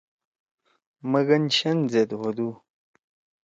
[1.11, 2.49] مگن شین زید ہودُو۔